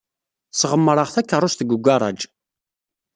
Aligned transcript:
Sɣemreɣ 0.59 1.09
takeṛṛust 1.13 1.59
deg 1.61 1.73
ugaṛaj. 1.75 2.19